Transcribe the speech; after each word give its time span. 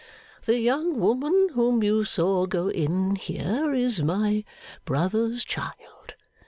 The 0.45 0.57
young 0.57 0.99
woman 0.99 1.49
whom 1.53 1.83
you 1.83 2.03
saw 2.05 2.47
go 2.47 2.69
in 2.69 3.17
here 3.17 3.71
is 3.71 4.01
my 4.01 4.45
brother's 4.83 5.45
child. 5.45 6.15